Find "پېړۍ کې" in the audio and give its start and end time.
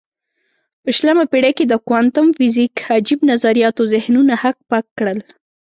1.31-1.65